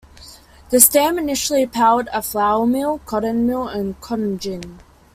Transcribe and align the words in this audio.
This 0.71 0.89
dam 0.89 1.19
initially 1.19 1.67
powered 1.67 2.09
a 2.11 2.23
flour 2.23 2.65
mill, 2.65 3.01
cotton 3.05 3.45
mill, 3.45 3.67
and 3.67 4.01
cotton 4.01 4.39
gin. 4.39 4.79